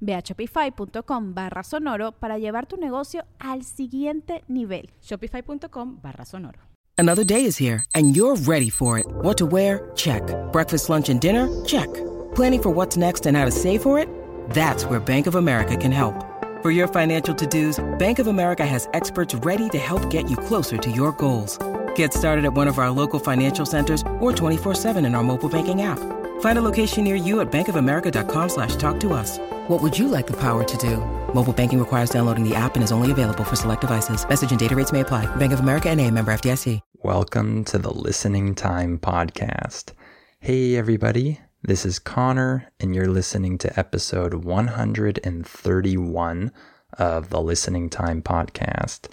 [0.00, 4.90] Ve a shopify.com barra sonoro para llevar tu negocio al siguiente nivel.
[5.00, 6.58] Shopify.com barra sonoro.
[6.96, 9.06] Another day is here and you're ready for it.
[9.22, 9.90] What to wear?
[9.94, 10.22] Check.
[10.52, 11.48] Breakfast, lunch, and dinner?
[11.64, 11.88] Check.
[12.34, 14.08] Planning for what's next and how to save for it?
[14.50, 16.24] That's where Bank of America can help.
[16.60, 20.76] For your financial to-dos, Bank of America has experts ready to help get you closer
[20.76, 21.56] to your goals.
[21.94, 25.82] Get started at one of our local financial centers or 24-7 in our mobile banking
[25.82, 26.17] app.
[26.40, 29.38] Find a location near you at bankofamerica.com slash talk to us.
[29.68, 30.96] What would you like the power to do?
[31.32, 34.28] Mobile banking requires downloading the app and is only available for select devices.
[34.28, 35.26] Message and data rates may apply.
[35.36, 36.80] Bank of America and a member FDIC.
[37.04, 39.92] Welcome to the Listening Time Podcast.
[40.40, 41.38] Hey, everybody.
[41.62, 46.52] This is Connor, and you're listening to episode 131
[46.98, 49.08] of the Listening Time Podcast.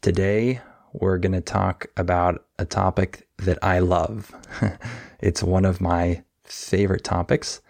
[0.00, 0.60] Today,
[0.92, 4.34] we're going to talk about a topic that I love.
[5.20, 7.60] it's one of my favorite topics.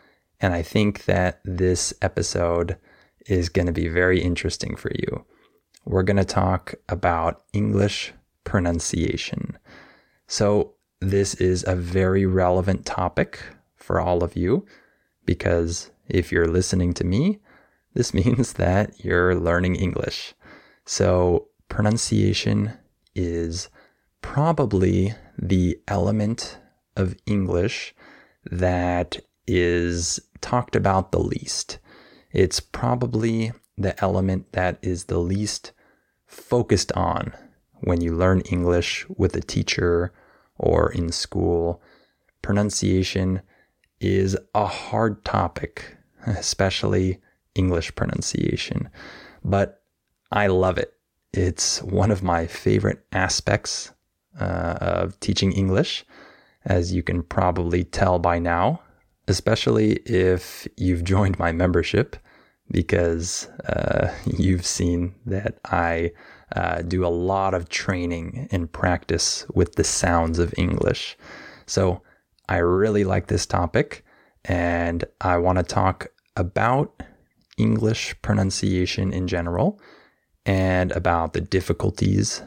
[0.41, 2.77] And I think that this episode
[3.27, 5.25] is going to be very interesting for you.
[5.85, 8.13] We're going to talk about English
[8.45, 9.59] pronunciation.
[10.27, 13.41] So, this is a very relevant topic
[13.75, 14.67] for all of you
[15.25, 17.39] because if you're listening to me,
[17.95, 20.35] this means that you're learning English.
[20.85, 22.73] So, pronunciation
[23.15, 23.69] is
[24.23, 26.59] probably the element
[26.97, 27.95] of English
[28.45, 31.79] that is talked about the least.
[32.33, 35.73] It's probably the element that is the least
[36.27, 37.33] focused on
[37.81, 40.13] when you learn English with a teacher
[40.59, 41.83] or in school.
[42.43, 43.43] Pronunciation
[44.01, 45.97] is a hard topic,
[46.27, 47.21] especially
[47.55, 48.89] English pronunciation,
[49.45, 49.83] but
[50.31, 50.95] I love it.
[51.33, 53.93] It's one of my favorite aspects
[54.39, 56.05] uh, of teaching English
[56.65, 58.81] as you can probably tell by now,
[59.29, 62.17] especially if you've joined my membership,
[62.71, 66.13] because uh, you've seen that I
[66.55, 71.17] uh, do a lot of training and practice with the sounds of English.
[71.67, 72.03] So
[72.49, 74.05] I really like this topic,
[74.45, 77.03] and I want to talk about
[77.57, 79.81] English pronunciation in general
[80.47, 82.43] and about the difficulties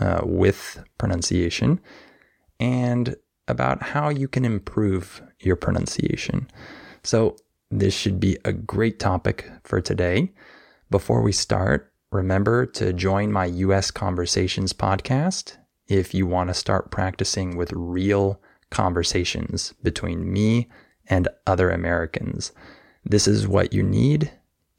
[0.00, 1.80] uh, with pronunciation
[2.60, 3.16] and
[3.48, 6.48] about how you can improve your pronunciation.
[7.02, 7.36] So,
[7.70, 10.32] this should be a great topic for today.
[10.90, 15.56] Before we start, remember to join my US Conversations podcast
[15.88, 20.68] if you want to start practicing with real conversations between me
[21.06, 22.52] and other Americans.
[23.04, 24.30] This is what you need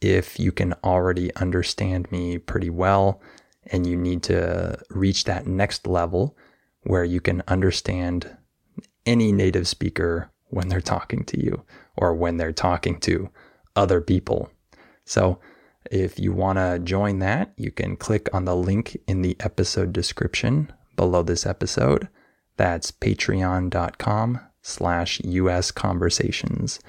[0.02, 3.22] if you can already understand me pretty well
[3.68, 6.38] and you need to reach that next level
[6.82, 8.38] where you can understand
[9.06, 11.64] any native speaker when they're talking to you
[11.96, 13.30] or when they're talking to
[13.76, 14.50] other people.
[15.06, 15.40] So,
[15.92, 19.92] if you want to join that, you can click on the link in the episode
[19.92, 22.08] description below this episode.
[22.56, 26.80] That's patreon.com slash US conversations.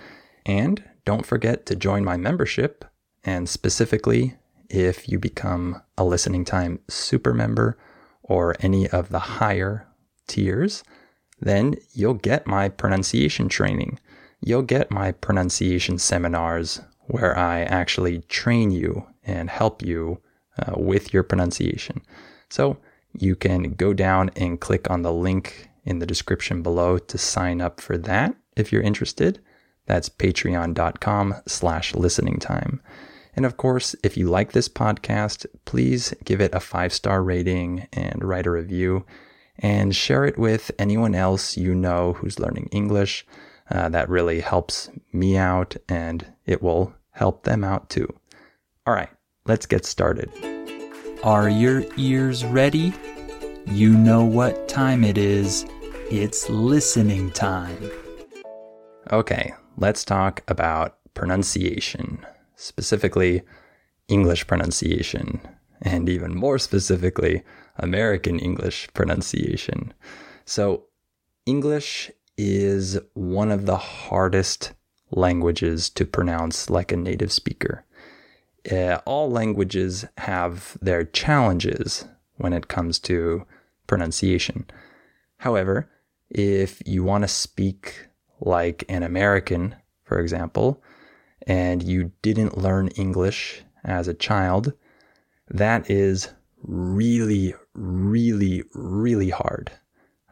[0.47, 2.85] And don't forget to join my membership.
[3.25, 4.37] And specifically,
[4.71, 7.77] if you become a listening time super member
[8.23, 9.87] or any of the higher
[10.27, 10.85] tiers,
[11.45, 14.01] then you'll get my pronunciation training.
[14.41, 20.21] You'll get my pronunciation seminars where I actually train you and help you
[20.59, 22.01] uh, with your pronunciation.
[22.49, 22.79] So
[23.13, 27.61] you can go down and click on the link in the description below to sign
[27.61, 29.41] up for that if you're interested.
[29.87, 32.81] That's patreon.com slash listening time.
[33.37, 37.87] And of course, if you like this podcast, please give it a five star rating
[37.93, 39.05] and write a review
[39.59, 43.27] and share it with anyone else you know who's learning English.
[43.71, 48.09] Uh, that really helps me out and it will help them out too.
[48.86, 49.09] All right,
[49.47, 50.30] let's get started.
[51.22, 52.92] Are your ears ready?
[53.66, 55.65] You know what time it is.
[56.10, 57.91] It's listening time.
[59.10, 62.27] Okay, let's talk about pronunciation,
[62.57, 63.42] specifically
[64.09, 65.41] English pronunciation,
[65.80, 67.42] and even more specifically,
[67.76, 69.92] American English pronunciation.
[70.44, 70.84] So,
[71.47, 74.72] English is one of the hardest
[75.10, 77.84] languages to pronounce like a native speaker.
[78.71, 82.06] Uh, all languages have their challenges
[82.36, 83.47] when it comes to
[83.86, 84.66] pronunciation.
[85.38, 85.91] However,
[86.30, 88.09] if you want to speak
[88.41, 90.82] like an American, for example,
[91.47, 94.72] and you didn't learn English as a child,
[95.48, 96.30] that is
[96.62, 99.72] really, really, really hard.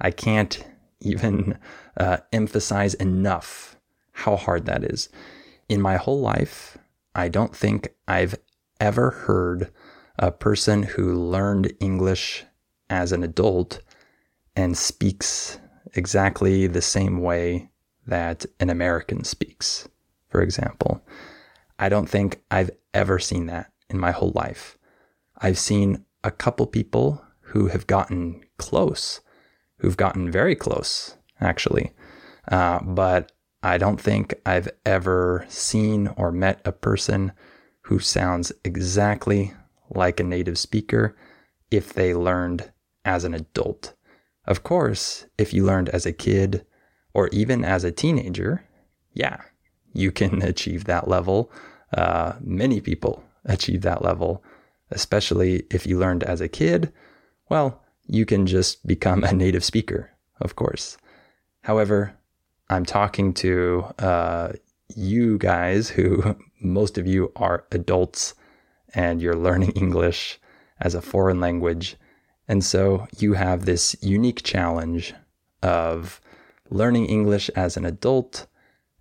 [0.01, 0.65] I can't
[1.01, 1.59] even
[1.97, 3.77] uh, emphasize enough
[4.13, 5.09] how hard that is.
[5.69, 6.79] In my whole life,
[7.15, 8.37] I don't think I've
[8.81, 9.73] ever heard
[10.19, 12.45] a person who learned English
[12.91, 13.81] as an adult
[14.55, 15.59] and speaks
[15.95, 17.71] exactly the same way
[18.07, 19.89] that an American speaks,
[20.29, 21.03] for example.
[21.79, 24.79] I don't think I've ever seen that in my whole life.
[25.39, 29.21] I've seen a couple people who have gotten close,
[29.79, 31.93] who've gotten very close, actually.
[32.49, 33.31] Uh, but
[33.63, 37.33] I don't think I've ever seen or met a person
[37.83, 39.53] who sounds exactly
[39.91, 41.15] like a native speaker
[41.71, 42.73] if they learned
[43.05, 43.93] as an adult.
[44.47, 46.65] Of course, if you learned as a kid
[47.13, 48.65] or even as a teenager,
[49.13, 49.43] yeah,
[49.93, 51.53] you can achieve that level.
[51.93, 54.43] Uh, many people achieve that level,
[54.91, 56.91] especially if you learned as a kid.
[57.53, 60.11] Well, you can just become a native speaker,
[60.41, 60.97] of course.
[61.61, 62.15] However,
[62.71, 64.53] I'm talking to uh,
[64.97, 68.35] you guys who most of you are adults
[68.95, 70.41] and you're learning English
[70.81, 71.97] as a foreign language.
[72.49, 75.13] And so you have this unique challenge
[75.63, 76.23] of
[76.71, 78.47] learning English as an adult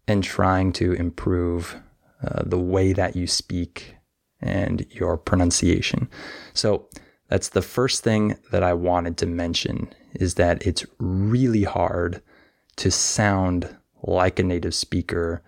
[0.10, 1.78] and trying to improve
[2.22, 3.96] uh, the way that you speak
[4.42, 6.10] and your pronunciation.
[6.54, 6.90] So
[7.32, 12.22] that's the first thing that I wanted to mention is that it's really hard
[12.76, 13.74] to sound
[14.04, 15.42] like a native speaker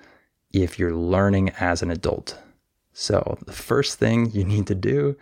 [0.53, 2.39] if you're learning as an adult.
[2.93, 5.17] So, the first thing you need to do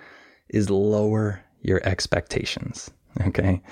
[0.50, 2.92] is lower your expectations.
[3.22, 3.64] Okay.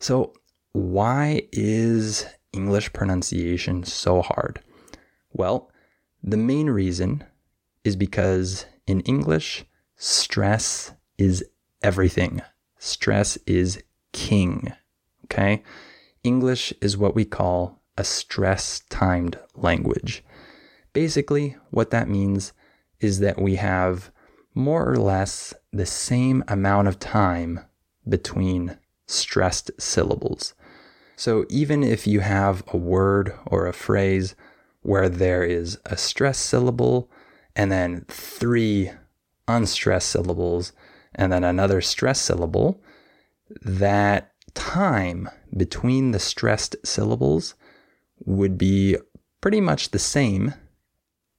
[0.00, 0.32] So,
[0.72, 4.58] why is English pronunciation so hard?
[5.32, 5.70] Well,
[6.24, 7.22] the main reason
[7.84, 9.64] is because in English,
[9.94, 11.44] stress is
[11.82, 12.42] everything.
[12.78, 13.82] Stress is
[14.12, 14.72] king.
[15.24, 15.62] Okay.
[16.24, 20.24] English is what we call a stress timed language.
[20.92, 22.52] Basically, what that means
[23.00, 24.10] is that we have
[24.54, 27.60] more or less the same amount of time
[28.08, 30.54] between stressed syllables.
[31.16, 34.34] So even if you have a word or a phrase
[34.82, 37.10] where there is a stressed syllable
[37.54, 38.90] and then three
[39.46, 40.72] unstressed syllables
[41.14, 42.80] and then another stressed syllable,
[43.62, 47.54] that time between the stressed syllables
[48.24, 48.96] would be
[49.40, 50.54] pretty much the same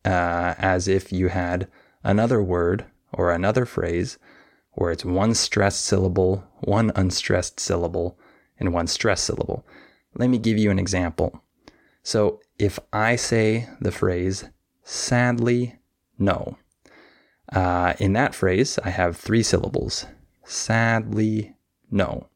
[0.05, 1.67] uh, as if you had
[2.03, 4.17] another word or another phrase
[4.73, 8.17] where it's one stressed syllable, one unstressed syllable,
[8.59, 9.65] and one stressed syllable.
[10.15, 11.43] Let me give you an example.
[12.01, 14.45] So if I say the phrase,
[14.83, 15.79] sadly,
[16.17, 16.57] no,
[17.53, 20.05] uh, in that phrase, I have three syllables.
[20.43, 21.55] Sadly,
[21.91, 22.27] no.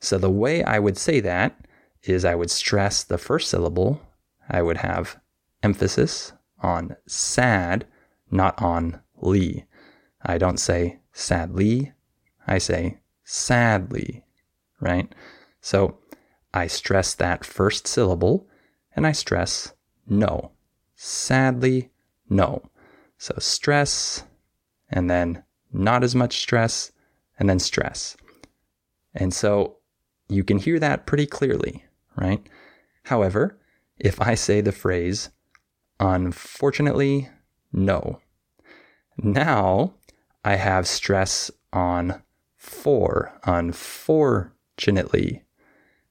[0.00, 1.66] So the way I would say that
[2.02, 4.00] is I would stress the first syllable.
[4.48, 5.18] I would have
[5.62, 7.86] emphasis on sad,
[8.30, 9.64] not on lee.
[10.22, 11.92] I don't say sadly,
[12.46, 14.24] I say sadly,
[14.80, 15.12] right?
[15.60, 15.98] So
[16.52, 18.46] I stress that first syllable
[18.94, 19.72] and I stress
[20.06, 20.52] no.
[20.94, 21.90] Sadly,
[22.28, 22.62] no.
[23.18, 24.24] So stress
[24.94, 26.90] and then not as much stress
[27.38, 28.16] and then stress.
[29.12, 29.76] And so
[30.30, 31.84] you can hear that pretty clearly
[32.16, 32.46] right?
[33.04, 33.58] However,
[33.98, 35.30] if I say the phrase,
[36.00, 37.28] unfortunately,
[37.72, 38.20] no,
[39.18, 39.94] now
[40.44, 42.22] I have stress on
[42.56, 45.44] for, unfortunately.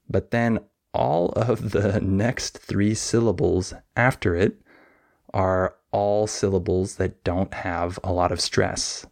[0.10, 0.60] But then
[0.94, 4.62] all of the next three syllables after it
[5.34, 9.06] are all syllables that don't have a lot of stress.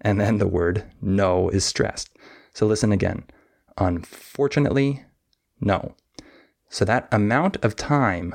[0.00, 2.10] And then the word no is stressed.
[2.52, 3.24] So listen again.
[3.78, 5.04] Unfortunately,
[5.60, 5.94] no.
[6.68, 8.34] So that amount of time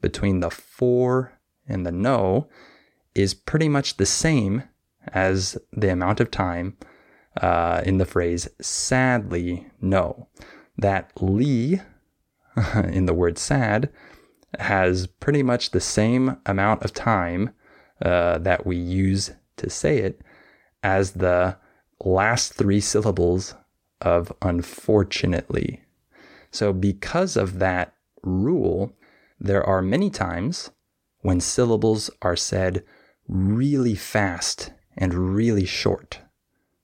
[0.00, 1.32] between the for
[1.66, 2.48] and the no
[3.14, 4.62] is pretty much the same
[5.08, 6.76] as the amount of time
[7.40, 10.28] uh, in the phrase sadly no.
[10.76, 11.80] That li
[12.84, 13.90] in the word sad
[14.58, 17.50] has pretty much the same amount of time
[18.02, 20.20] uh, that we use to say it
[20.82, 21.56] as the
[22.04, 23.54] last three syllables
[24.00, 25.82] of unfortunately.
[26.50, 28.92] So, because of that rule,
[29.38, 30.70] there are many times
[31.20, 32.84] when syllables are said
[33.26, 36.20] really fast and really short.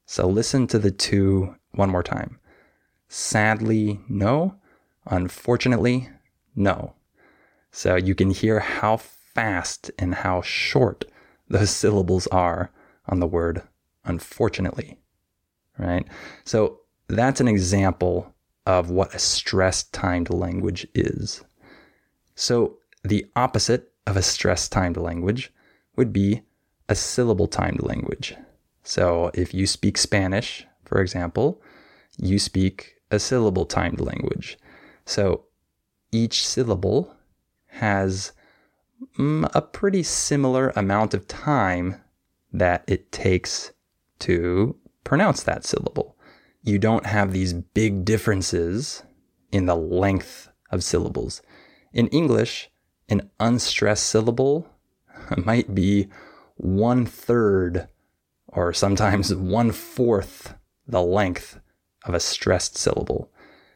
[0.05, 2.39] So, listen to the two one more time.
[3.09, 4.57] Sadly, no.
[5.07, 6.09] Unfortunately,
[6.55, 6.95] no.
[7.77, 11.07] So, you can hear how fast and how short
[11.49, 12.71] those syllables are
[13.07, 13.63] on the word
[14.05, 15.01] unfortunately.
[15.77, 16.07] Right?
[16.45, 18.33] So, that's an example
[18.65, 21.43] of what a stress timed language is.
[22.37, 25.53] So, the opposite of a stress timed language
[25.97, 26.43] would be
[26.89, 28.37] a syllable timed language.
[28.85, 31.61] So, if you speak Spanish, for example,
[32.19, 34.59] you speak a syllable timed language.
[35.07, 35.47] So,
[36.13, 37.17] each syllable
[37.75, 38.33] has
[39.19, 42.01] mm, a pretty similar amount of time
[42.53, 43.73] that it takes
[44.21, 46.15] to pronounce that syllable
[46.65, 49.03] you don't have these big differences
[49.53, 51.43] in the length of syllables.
[51.93, 52.71] In English,
[53.09, 54.67] an unstressed syllable
[55.37, 56.09] might be
[56.57, 57.87] one third
[58.49, 60.55] or sometimes one fourth
[60.87, 61.61] the length
[62.07, 63.31] of a stressed syllable.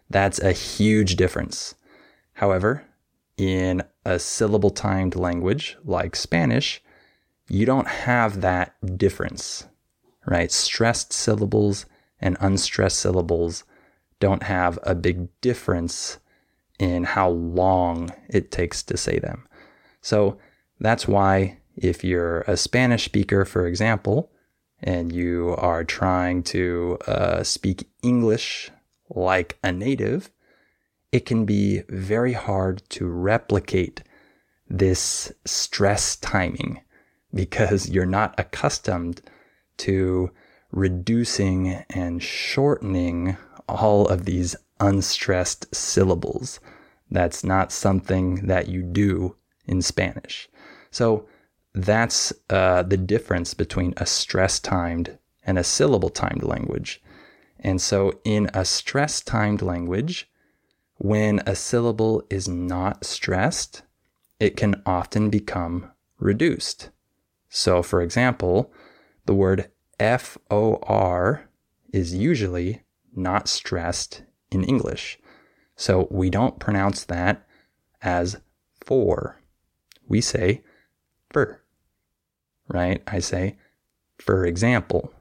[0.09, 1.75] That's a huge difference.
[2.35, 2.85] However,
[3.39, 6.83] in a syllable timed language like Spanish,
[7.49, 9.65] you don't have that difference,
[10.27, 10.53] right?
[10.53, 11.87] Stressed syllables
[12.21, 13.65] and unstressed syllables
[14.21, 16.19] don't have a big difference
[16.79, 19.47] in how long it takes to say them.
[20.01, 20.39] So
[20.81, 24.31] that's why if you're a Spanish speaker, for example,
[24.81, 28.71] and you are trying to uh, speak English
[29.11, 30.31] like a native,
[31.13, 34.03] it can be very hard to replicate
[34.69, 36.81] this stress timing
[37.35, 39.23] because you're not accustomed
[39.79, 40.31] to
[40.71, 43.37] reducing and shortening
[43.69, 46.61] all of these unstressed syllables.
[47.11, 49.37] That's not something that you do
[49.67, 50.49] in Spanish.
[50.91, 51.27] So
[51.75, 57.03] that's uh, the difference between a stress timed and a syllable timed language.
[57.61, 60.31] And so in a stress timed language,
[60.99, 63.83] when a syllable is not stressed,
[64.39, 66.91] it can often become reduced.
[67.49, 68.73] So, for example,
[69.27, 71.49] the word F O R
[71.93, 72.83] is usually
[73.15, 75.19] not stressed in English.
[75.77, 77.47] So we don't pronounce that
[78.03, 78.37] as
[78.85, 79.41] for.
[80.07, 80.63] We say
[81.31, 81.63] for,
[82.69, 83.03] right?
[83.07, 83.59] I say,
[84.19, 85.13] for example.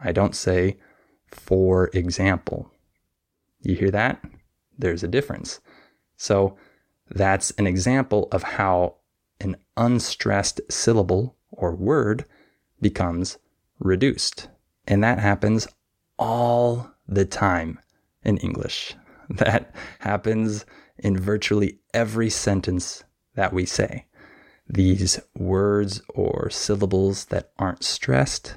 [0.00, 0.78] I don't say,
[1.26, 2.72] for example.
[3.60, 4.22] You hear that?
[4.78, 5.60] There's a difference.
[6.16, 6.56] So
[7.10, 8.96] that's an example of how
[9.40, 12.24] an unstressed syllable or word
[12.80, 13.38] becomes
[13.78, 14.48] reduced.
[14.86, 15.68] And that happens
[16.18, 17.78] all the time
[18.24, 18.94] in English.
[19.28, 20.66] That happens
[20.98, 23.02] in virtually every sentence
[23.34, 24.06] that we say.
[24.68, 28.56] These words or syllables that aren't stressed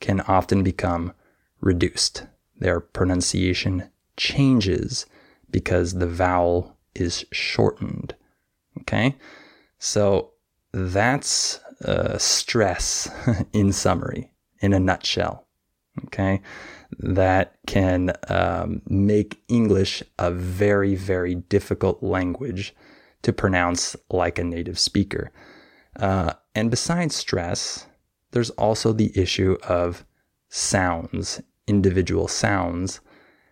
[0.00, 1.14] can often become
[1.60, 2.26] reduced.
[2.58, 5.06] Their pronunciation changes
[5.54, 8.12] because the vowel is shortened.
[8.80, 9.14] Okay?
[9.78, 10.32] So
[10.72, 13.08] that's uh, stress
[13.52, 15.46] in summary in a nutshell.
[16.06, 16.42] Okay.
[16.98, 22.74] That can um, make English a very, very difficult language
[23.22, 25.30] to pronounce like a native speaker.
[25.94, 27.86] Uh, and besides stress,
[28.32, 30.04] there's also the issue of
[30.48, 32.98] sounds, individual sounds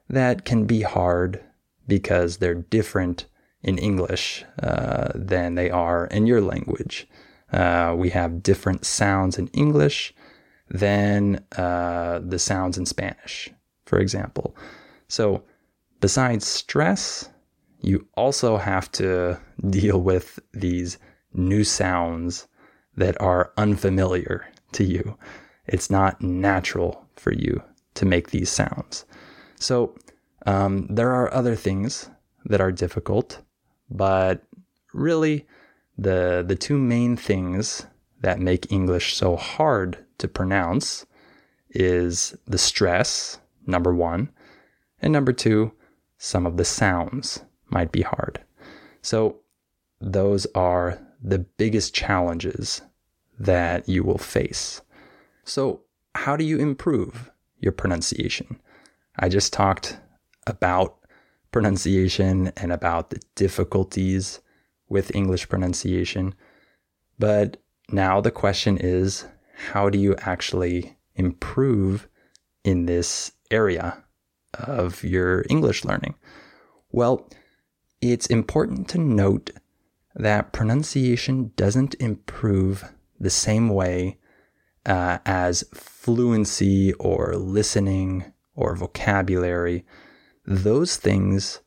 [0.08, 1.40] that can be hard
[1.86, 3.26] because they're different
[3.62, 7.08] in English uh, than they are in your language.
[7.52, 10.14] Uh, we have different sounds in English
[10.68, 13.50] than uh, the sounds in Spanish,
[13.84, 14.56] for example.
[15.08, 15.44] So,
[16.00, 17.28] besides stress,
[17.80, 19.38] you also have to
[19.70, 20.98] deal with these
[21.34, 22.48] new sounds
[22.96, 25.16] that are unfamiliar to you.
[25.66, 27.62] It's not natural for you
[27.94, 29.04] to make these sounds.
[29.56, 29.94] So,
[30.46, 32.10] um, there are other things
[32.44, 33.40] that are difficult,
[33.90, 34.42] but
[34.92, 35.46] really,
[35.98, 37.86] the the two main things
[38.20, 41.06] that make English so hard to pronounce
[41.70, 44.30] is the stress, number one,
[45.00, 45.72] and number two,
[46.18, 48.40] some of the sounds might be hard.
[49.02, 49.40] So,
[50.00, 52.82] those are the biggest challenges
[53.38, 54.82] that you will face.
[55.44, 55.82] So,
[56.14, 57.32] how do you improve
[57.62, 58.60] your pronunciation.
[59.18, 59.96] I just talked
[60.46, 60.98] about
[61.50, 64.40] pronunciation and about the difficulties
[64.88, 66.34] with English pronunciation.
[67.18, 67.58] But
[67.90, 69.26] now the question is
[69.70, 72.08] how do you actually improve
[72.64, 74.02] in this area
[74.54, 76.14] of your English learning?
[76.90, 77.28] Well,
[78.00, 79.50] it's important to note
[80.14, 82.84] that pronunciation doesn't improve
[83.18, 84.18] the same way
[84.84, 89.84] uh, as fluency or listening or vocabulary.
[90.44, 91.60] Those things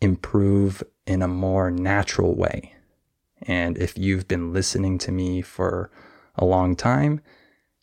[0.00, 2.74] improve in a more natural way.
[3.42, 5.90] And if you've been listening to me for
[6.34, 7.20] a long time,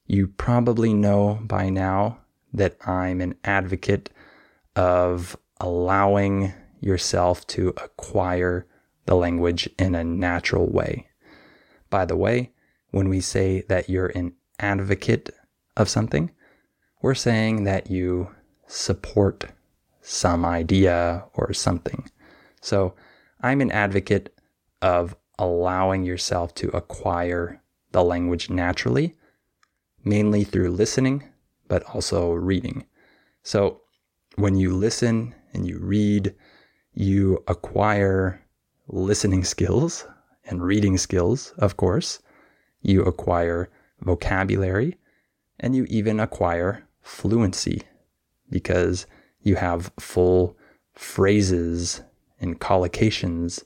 [0.06, 2.20] you probably know by now
[2.54, 4.10] that I'm an advocate
[4.75, 8.68] of allowing yourself to acquire
[9.06, 11.08] the language in a natural way.
[11.90, 12.52] By the way,
[12.92, 15.30] when we say that you're an advocate
[15.75, 16.32] of something,
[17.02, 18.30] we're saying that you
[18.68, 19.46] support
[20.06, 22.10] some idea or something.
[22.62, 22.94] So
[23.42, 24.34] I'm an advocate
[24.82, 29.16] of allowing yourself to acquire the language naturally,
[30.04, 31.24] mainly through listening,
[31.68, 32.86] but also reading.
[33.42, 33.82] So
[34.36, 36.36] when you listen and you read,
[36.94, 38.42] you acquire
[38.88, 40.06] listening skills
[40.46, 42.20] and reading skills, of course.
[42.82, 43.70] You acquire
[44.02, 44.98] vocabulary
[45.60, 47.82] and you even acquire fluency
[48.52, 49.08] because
[49.46, 50.58] you have full
[50.94, 52.02] phrases
[52.40, 53.64] and collocations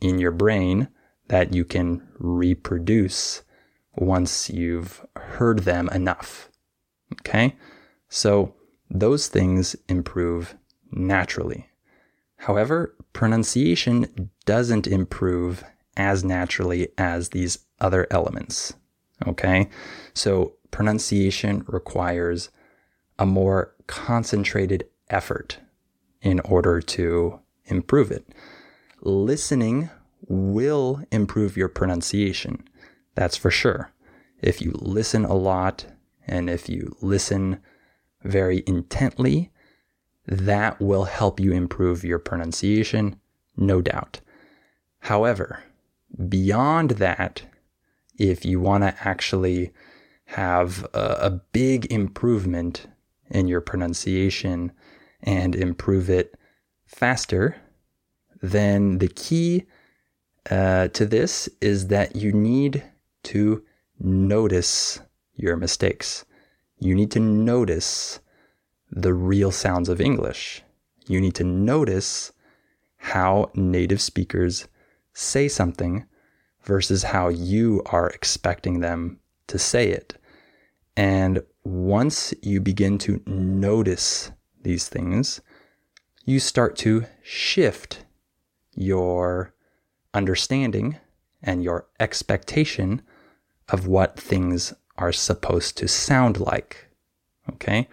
[0.00, 0.88] in your brain
[1.28, 3.42] that you can reproduce
[3.94, 6.48] once you've heard them enough.
[7.20, 7.56] Okay?
[8.08, 8.54] So
[8.90, 10.56] those things improve
[10.90, 11.68] naturally.
[12.36, 15.62] However, pronunciation doesn't improve
[15.96, 18.72] as naturally as these other elements.
[19.26, 19.68] Okay?
[20.14, 22.50] So pronunciation requires
[23.18, 25.58] a more concentrated effort
[26.20, 28.26] in order to improve it.
[29.00, 29.90] Listening
[30.26, 32.68] will improve your pronunciation.
[33.14, 33.92] That's for sure.
[34.40, 35.86] If you listen a lot
[36.26, 37.60] and if you listen
[38.22, 39.50] very intently,
[40.26, 43.18] that will help you improve your pronunciation,
[43.56, 44.20] no doubt.
[45.00, 45.64] However,
[46.28, 47.42] beyond that,
[48.18, 49.72] if you want to actually
[50.26, 52.86] have a, a, big improvement
[53.30, 54.72] in your pronunciation
[55.22, 56.34] and improve it
[56.86, 57.56] faster,
[58.40, 59.64] then the key
[60.50, 62.82] uh, to this is that you need
[63.24, 63.62] to
[63.98, 65.00] notice
[65.34, 66.24] your mistakes.
[66.78, 68.20] You need to notice
[68.90, 70.62] the real sounds of English.
[71.06, 72.32] You need to notice
[72.96, 74.68] how native speakers
[75.12, 76.06] say something
[76.62, 80.14] versus how you are expecting them to say it.
[80.96, 84.30] And once you begin to notice
[84.62, 85.40] these things,
[86.24, 88.04] you start to shift
[88.74, 89.54] your
[90.14, 90.96] understanding
[91.42, 93.02] and your expectation
[93.68, 96.88] of what things are supposed to sound like.
[97.50, 97.88] Okay?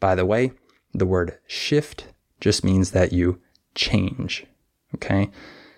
[0.00, 0.52] By the way,
[0.92, 2.08] the word shift
[2.40, 3.40] just means that you
[3.74, 4.46] change.
[4.94, 5.30] Okay?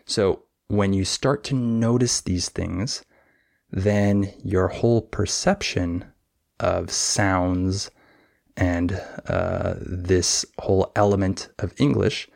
[0.04, 3.04] So when you start to notice these things,
[3.70, 6.04] then your whole perception
[6.58, 7.90] of sounds
[8.60, 12.28] and uh, this whole element of English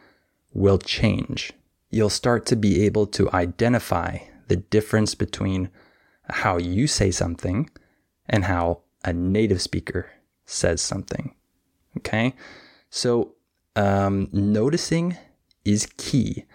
[0.54, 1.52] will change.
[1.90, 5.68] You'll start to be able to identify the difference between
[6.30, 7.68] how you say something
[8.26, 10.10] and how a native speaker
[10.46, 11.34] says something.
[11.98, 12.34] Okay.
[12.88, 13.34] So,
[13.76, 15.16] um, noticing
[15.64, 16.46] is key.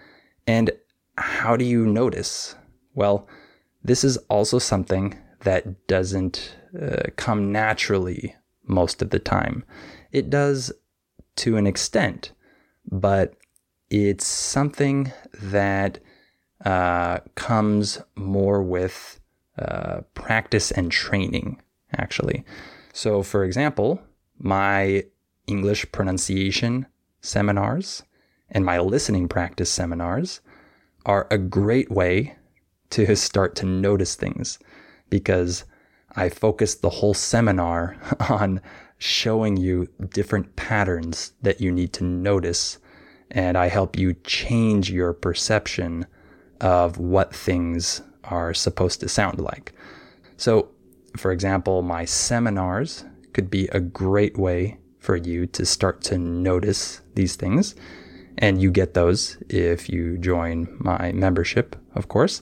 [0.47, 0.71] And
[1.17, 2.55] how do you notice?
[2.95, 3.27] Well,
[3.83, 8.35] this is also something that doesn't uh, come naturally
[8.69, 9.63] most of the time.
[10.11, 10.71] It does
[11.37, 12.31] to an extent,
[12.89, 13.35] but
[13.89, 15.99] it's something that
[16.65, 19.19] uh, comes more with
[19.57, 21.61] uh, practice and training,
[21.97, 22.43] actually.
[22.93, 24.01] So, for example,
[24.37, 25.03] my
[25.47, 26.85] English pronunciation
[27.21, 28.03] seminars
[28.49, 30.41] and my listening practice seminars
[31.05, 32.35] are a great way
[32.91, 34.59] to start to notice things
[35.09, 35.65] because
[36.19, 37.95] I focus the whole seminar
[38.29, 38.59] on
[38.97, 42.77] showing you different patterns that you need to notice.
[43.31, 46.05] And I help you change your perception
[46.59, 49.71] of what things are supposed to sound like.
[50.35, 50.71] So,
[51.15, 56.99] for example, my seminars could be a great way for you to start to notice
[57.15, 57.75] these things.
[58.37, 62.41] And you get those if you join my membership, of course.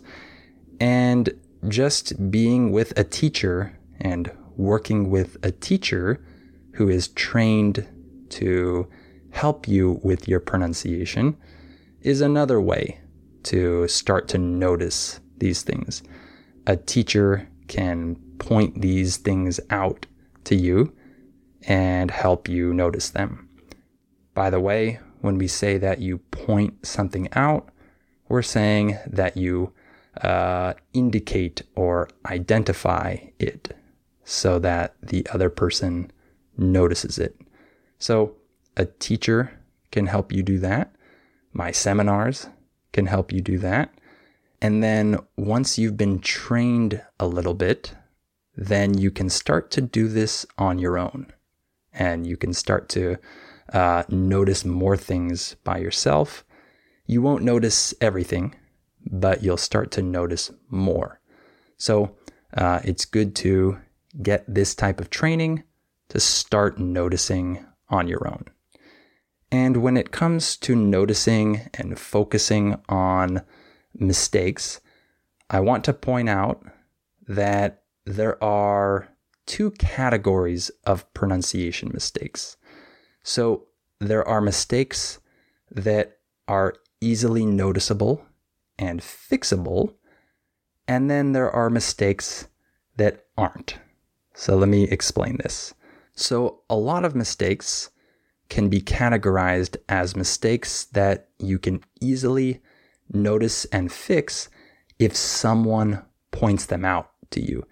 [0.79, 1.29] And
[1.67, 6.23] just being with a teacher and working with a teacher
[6.73, 7.87] who is trained
[8.29, 8.87] to
[9.31, 11.37] help you with your pronunciation
[12.01, 12.99] is another way
[13.43, 16.03] to start to notice these things.
[16.65, 20.05] A teacher can point these things out
[20.45, 20.93] to you
[21.67, 23.49] and help you notice them.
[24.33, 27.69] By the way, when we say that you point something out,
[28.29, 29.73] we're saying that you
[30.21, 33.75] uh, indicate or identify it
[34.23, 36.11] so that the other person
[36.57, 37.39] notices it.
[37.99, 38.35] So,
[38.75, 39.59] a teacher
[39.91, 40.93] can help you do that.
[41.53, 42.47] My seminars
[42.93, 43.93] can help you do that.
[44.61, 47.93] And then once you've been trained a little bit,
[48.55, 51.27] then you can start to do this on your own.
[51.93, 53.17] And you can start to
[53.71, 56.43] uh, notice more things by yourself.
[57.05, 58.55] You won't notice everything,
[59.11, 61.19] but you'll start to notice more.
[61.77, 62.15] So
[62.55, 63.79] uh, it's good to
[64.21, 65.63] get this type of training
[66.09, 68.45] to start noticing on your own.
[69.51, 73.43] And when it comes to noticing and focusing on
[73.93, 74.81] mistakes,
[75.49, 76.63] I want to point out
[77.27, 79.09] that there are
[79.45, 82.57] two categories of pronunciation mistakes.
[83.23, 83.67] So
[83.99, 85.19] there are mistakes
[85.71, 86.17] that
[86.47, 88.25] are easily noticeable
[88.77, 89.93] and fixable,
[90.87, 92.47] and then there are mistakes
[92.97, 93.77] that aren't.
[94.33, 95.73] So let me explain this.
[96.13, 97.91] So, a lot of mistakes
[98.49, 102.61] can be categorized as mistakes that you can easily
[103.13, 104.49] notice and fix
[104.97, 107.65] if someone points them out to you.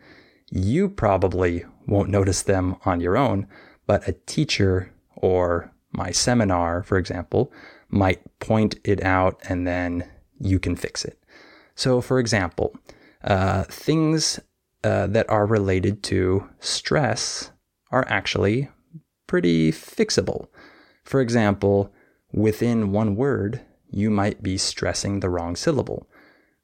[0.51, 3.47] You probably won't notice them on your own,
[3.87, 7.51] but a teacher or my seminar, for example,
[7.89, 11.19] might point it out and then you can fix it.
[11.75, 12.75] So, for example,
[13.23, 14.39] uh, things
[14.83, 17.51] uh, that are related to stress
[17.91, 18.69] are actually
[19.27, 20.47] pretty fixable.
[21.03, 21.91] For example,
[22.31, 26.07] within one word, you might be stressing the wrong syllable.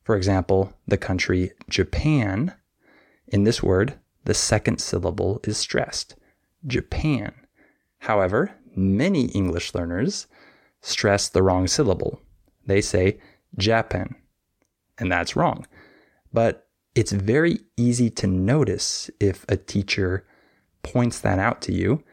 [0.04, 2.54] For example, the country Japan,
[3.28, 6.16] in this word, the second syllable is stressed
[6.66, 7.34] Japan.
[8.00, 10.28] However, many English learners
[10.82, 12.20] stress the wrong syllable.
[12.66, 13.20] They say
[13.58, 14.16] Japan,
[14.98, 15.66] and that's wrong.
[16.34, 20.26] But it's very easy to notice if a teacher
[20.84, 22.04] points that out to you,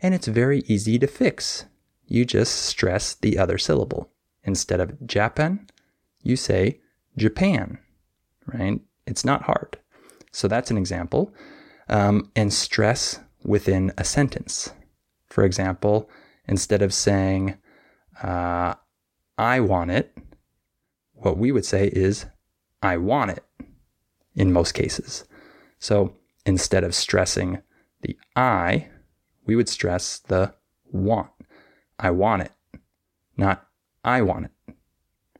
[0.00, 1.66] and it's very easy to fix.
[2.06, 4.10] You just stress the other syllable.
[4.44, 5.66] Instead of Japan,
[6.22, 6.80] you say
[7.16, 7.78] Japan,
[8.46, 8.80] right?
[9.06, 9.78] It's not hard.
[10.32, 11.32] So that's an example.
[11.88, 14.72] Um, and stress within a sentence.
[15.28, 16.10] For example,
[16.46, 17.56] instead of saying,
[18.22, 18.74] uh,
[19.38, 20.16] I want it,
[21.22, 22.26] what we would say is,
[22.82, 23.44] I want it
[24.34, 25.24] in most cases.
[25.78, 27.62] So instead of stressing
[28.02, 28.88] the I,
[29.46, 30.54] we would stress the
[30.90, 31.30] want.
[31.98, 32.52] I want it,
[33.36, 33.66] not
[34.04, 34.74] I want it,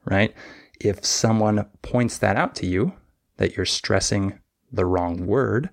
[0.05, 0.33] right?
[0.79, 2.93] If someone points that out to you,
[3.37, 4.39] that you're stressing
[4.71, 5.69] the wrong word,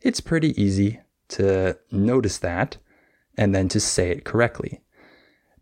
[0.00, 2.76] it's pretty easy to notice that
[3.36, 4.80] and then to say it correctly.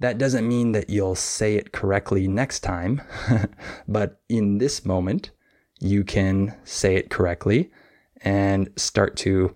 [0.03, 3.03] That doesn't mean that you'll say it correctly next time,
[3.89, 5.31] but in this moment,
[5.79, 7.71] you can say it correctly
[8.21, 9.55] and start to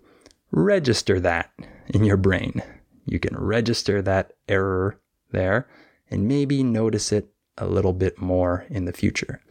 [0.53, 1.51] register that
[1.89, 2.63] in your brain.
[3.07, 5.01] You can register that error
[5.33, 5.69] there
[6.13, 7.29] and maybe notice it
[7.59, 9.43] a little bit more in the future.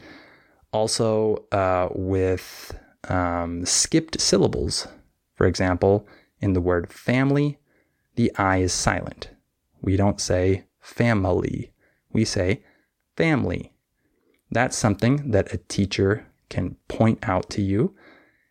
[0.72, 2.74] Also, uh, with
[3.10, 4.88] um, skipped syllables,
[5.34, 6.08] for example,
[6.40, 7.58] in the word family,
[8.16, 9.32] the I is silent.
[9.82, 11.74] We don't say family,
[12.14, 12.64] we say
[13.18, 13.74] family.
[14.52, 17.96] That's something that a teacher can point out to you,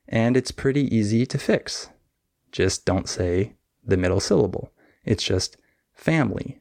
[0.09, 1.89] and it's pretty easy to fix.
[2.51, 4.73] Just don't say the middle syllable.
[5.05, 5.57] It's just
[5.95, 6.61] family.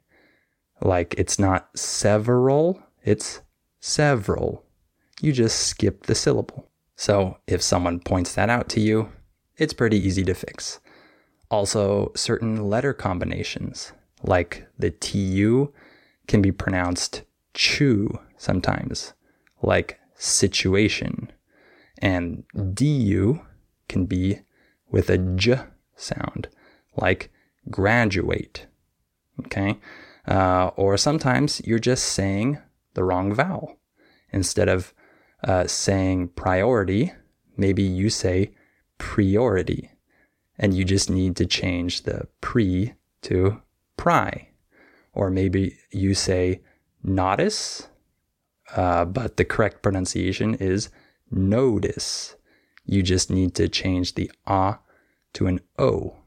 [0.81, 3.41] Like it's not several, it's
[3.79, 4.65] several.
[5.21, 6.69] You just skip the syllable.
[6.95, 9.09] So if someone points that out to you,
[9.57, 10.79] it's pretty easy to fix.
[11.49, 13.91] Also, certain letter combinations,
[14.23, 15.73] like the TU,
[16.27, 19.13] can be pronounced chew sometimes,
[19.61, 21.31] like situation.
[21.99, 23.41] And DU
[23.87, 24.39] can be
[24.89, 25.59] with a J
[25.95, 26.49] sound,
[26.95, 27.31] like
[27.69, 28.67] graduate.
[29.45, 29.79] Okay?
[30.27, 32.59] Uh, or sometimes you're just saying
[32.93, 33.77] the wrong vowel.
[34.31, 34.93] Instead of
[35.43, 37.11] uh, saying priority,
[37.57, 38.51] maybe you say
[38.97, 39.91] priority.
[40.57, 43.61] And you just need to change the pre to
[43.97, 44.49] pri.
[45.13, 46.61] Or maybe you say
[47.03, 47.87] notice
[48.75, 50.89] uh, but the correct pronunciation is
[51.31, 52.35] notice.
[52.85, 54.79] You just need to change the ah
[55.33, 56.17] to an o.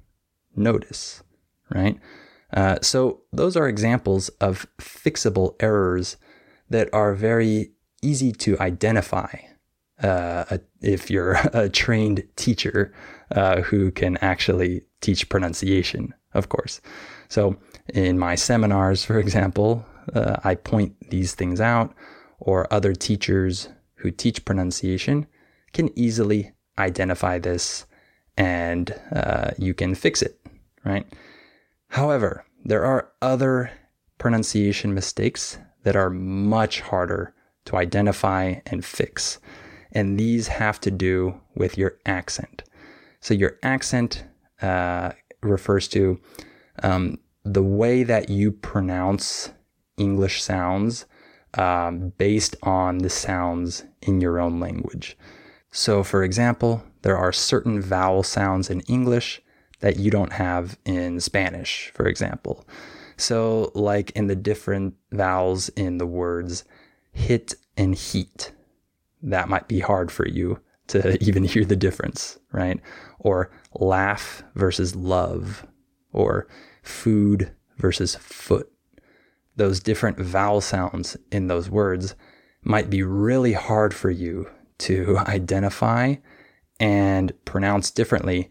[0.55, 1.23] Notice.
[1.75, 1.99] right?
[2.53, 6.17] Uh, so those are examples of fixable errors
[6.71, 9.35] that are very easy to identify
[10.03, 12.95] uh, if you're a trained teacher
[13.33, 16.81] uh, who can actually teach pronunciation, of course.
[17.29, 17.57] So
[17.93, 19.85] in my seminars, for example,
[20.15, 21.95] uh, I point these things out,
[22.39, 25.27] or other teachers who teach pronunciation
[25.73, 27.87] can easily identify this
[28.37, 30.39] and uh, you can fix it,
[30.85, 31.07] right?
[31.89, 33.71] However, there are other
[34.19, 37.35] pronunciation mistakes that are much harder
[37.67, 39.39] to identify and fix.
[39.93, 42.65] And these have to do with your accent.
[43.21, 44.25] So, your accent
[44.61, 45.13] uh,
[45.43, 46.21] refers to
[46.83, 49.51] um, the way that you pronounce
[49.97, 51.07] English sounds
[51.55, 55.17] um, based on the sounds in your own language.
[55.71, 59.43] So, for example, there are certain vowel sounds in English
[59.81, 62.67] that you don't have in Spanish, for example.
[63.17, 66.65] So, like in the different vowels in the words
[67.13, 68.53] hit and heat,
[69.23, 72.81] that might be hard for you to even hear the difference, right?
[73.19, 75.67] Or laugh versus love,
[76.17, 76.49] or
[76.83, 78.71] food versus foot.
[79.57, 82.15] Those different vowel sounds in those words
[82.63, 84.49] might be really hard for you
[84.79, 86.17] to identify
[86.81, 88.51] and pronounce differently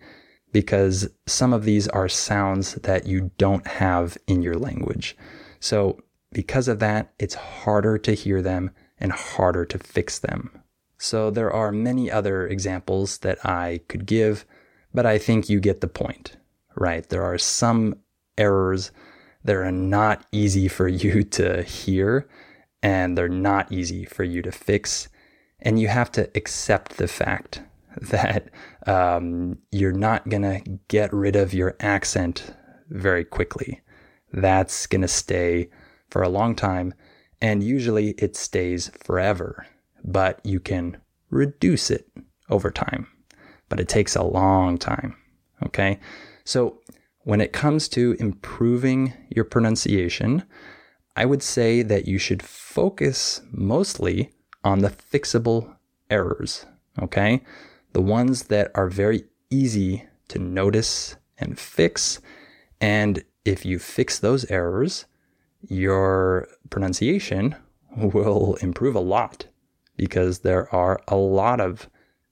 [0.51, 5.17] because some of these are sounds that you don't have in your language.
[5.59, 5.99] So,
[6.31, 10.61] because of that, it's harder to hear them and harder to fix them.
[10.97, 14.45] So, there are many other examples that I could give,
[14.93, 16.37] but I think you get the point,
[16.75, 17.07] right?
[17.07, 17.95] There are some
[18.37, 18.91] errors
[19.43, 22.27] that are not easy for you to hear
[22.85, 25.07] and they're not easy for you to fix.
[25.59, 27.61] And you have to accept the fact
[28.01, 28.49] that
[28.85, 32.53] um, you're not going to get rid of your accent
[32.89, 33.81] very quickly.
[34.31, 35.69] That's going to stay
[36.09, 36.93] for a long time.
[37.41, 39.65] And usually it stays forever,
[40.03, 40.97] but you can
[41.29, 42.07] reduce it
[42.49, 43.07] over time.
[43.67, 45.15] But it takes a long time.
[45.65, 45.99] Okay.
[46.45, 46.79] So
[47.23, 50.43] when it comes to improving your pronunciation,
[51.15, 54.31] I would say that you should focus mostly
[54.63, 55.75] on the fixable
[56.09, 56.65] errors.
[57.01, 57.41] Okay
[57.95, 62.19] the ones that are very easy to notice and fix.
[62.81, 65.05] And if you fix those errors,
[65.61, 67.55] your pronunciation
[67.95, 69.45] will improve a lot
[69.95, 71.87] because there are a lot of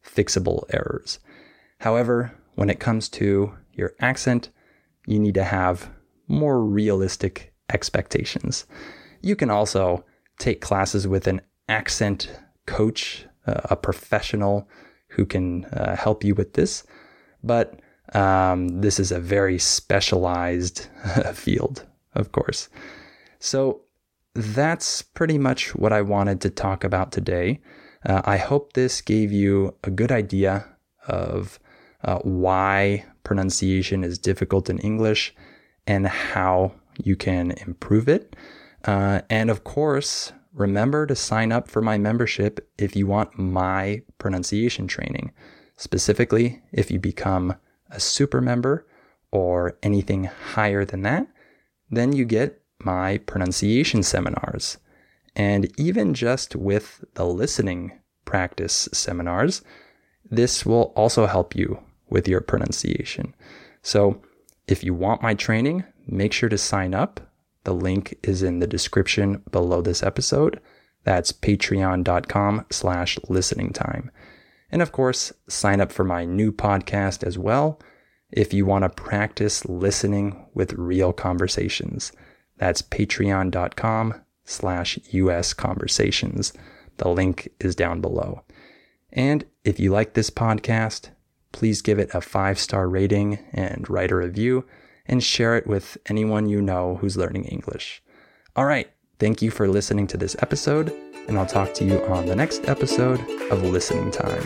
[0.05, 1.19] fixable errors.
[1.79, 4.49] However, when it comes to your accent,
[5.05, 5.89] you need to have
[6.27, 8.65] more realistic expectations.
[9.21, 10.05] You can also
[10.39, 12.29] take classes with an accent
[12.65, 14.67] coach, uh, a professional
[15.07, 16.83] who can uh, help you with this.
[17.43, 17.79] But
[18.13, 20.87] um, this is a very specialized
[21.33, 22.69] field, of course.
[23.39, 23.81] So
[24.33, 27.61] that's pretty much what I wanted to talk about today.
[28.05, 30.65] Uh, I hope this gave you a good idea
[31.07, 31.59] of
[32.03, 35.33] uh, why pronunciation is difficult in English
[35.87, 38.35] and how you can improve it.
[38.85, 44.01] Uh, and of course, remember to sign up for my membership if you want my
[44.17, 45.31] pronunciation training.
[45.77, 47.55] Specifically, if you become
[47.89, 48.85] a super member
[49.31, 51.27] or anything higher than that,
[51.89, 54.77] then you get my pronunciation seminars.
[55.35, 59.63] And even just with the listening practice seminars,
[60.29, 61.79] this will also help you
[62.13, 63.35] with your pronunciation.
[63.81, 64.21] So
[64.67, 67.19] if you want my training, make sure to sign up
[67.63, 70.59] the link is in the description below this episode.
[71.03, 74.11] That's patreon.com slash listening time.
[74.71, 77.79] And of course, sign up for my new podcast as well
[78.31, 82.11] if you want to practice listening with real conversations.
[82.57, 86.53] That's patreon.com slash US conversations.
[86.97, 88.43] The link is down below.
[89.11, 91.09] And if you like this podcast,
[91.53, 94.65] please give it a five star rating and write a review
[95.05, 98.03] and share it with anyone you know who's learning English.
[98.57, 98.89] All right,
[99.19, 100.93] thank you for listening to this episode,
[101.27, 104.43] and I'll talk to you on the next episode of Listening Time.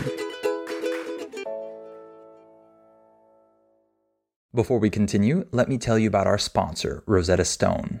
[4.54, 8.00] Before we continue, let me tell you about our sponsor, Rosetta Stone.